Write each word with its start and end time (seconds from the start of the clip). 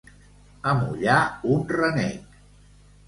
Amollar 0.71 1.19
un 1.57 1.63
renec. 1.77 2.41